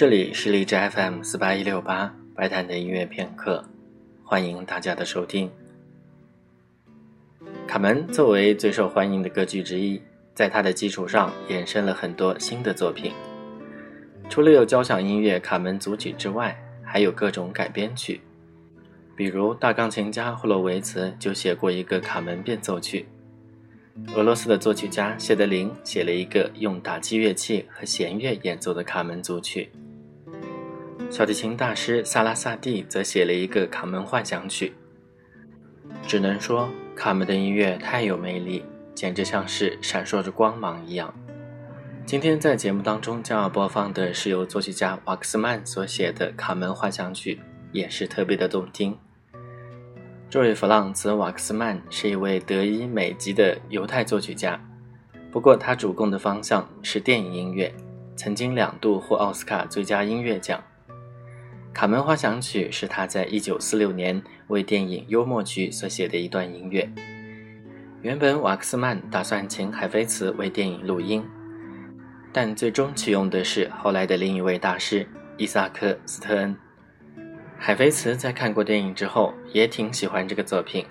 [0.00, 3.62] 这里是荔枝 FM 四八一六八白谈的音乐片刻，
[4.24, 5.50] 欢迎大家的收听。
[7.68, 10.00] 卡门作为最受欢迎的歌剧之一，
[10.34, 13.12] 在它的基础上衍生了很多新的作品。
[14.30, 18.22] 除了有交响音乐《卡门》组曲之外，还有各种改编曲，
[19.14, 23.04] 比如大钢琴家霍洛维茨就写过一个《卡门变奏曲》。
[24.14, 29.70] 俄罗斯的作曲家谢德林写了一个用打击乐器和弦乐演奏的卡门组曲，
[31.10, 34.72] 小提琴大师萨拉萨蒂则写了一个卡门幻想曲。
[36.06, 41.12] 只能说，卡门的音乐太有魅力，简直像是闪烁着光芒一样。
[42.06, 47.40] 今天在节目当中将要播放的是由作曲家瓦克斯曼所写的卡门幻想曲，
[47.72, 48.96] 也是特别的动听。
[50.30, 54.60] 这位弗朗茨·瓦克斯曼是一位德裔美籍的犹太作曲家，
[55.32, 57.74] 不过他主攻的方向是电影音乐，
[58.14, 60.56] 曾经两度获奥斯卡最佳音乐奖。
[61.72, 66.88] 《卡门花想曲》是他在1946年为电影《幽默曲》所写的一段音乐。
[68.02, 71.24] 原本瓦克斯曼打算请海菲茨为电影录音，
[72.32, 76.56] 但最终启用的是后来的另一位大师伊萨克·斯特恩。
[77.56, 80.84] 海菲茨在看过电影之后，也挺喜欢这个作品。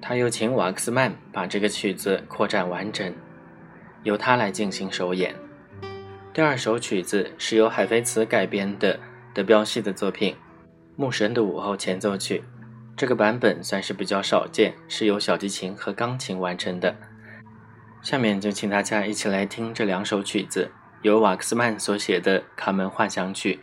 [0.00, 3.12] 他又请瓦克斯曼把这个曲子扩展完整，
[4.02, 5.34] 由他来进行首演。
[6.32, 8.98] 第二首曲子是由海菲茨改编的
[9.38, 10.34] 德彪西的作品
[10.96, 12.40] 《牧神的午后前奏曲》，
[12.96, 16.96] 这个版本算是比较少见，是由小提琴和钢琴完成的。
[18.02, 23.60] 下面就请大家一起来听这两首曲子，由瓦克斯曼所写的《卡门幻想曲》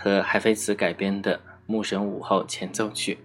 [0.00, 1.40] 和海菲茨改编的。
[1.66, 3.18] 牧神午后前奏曲。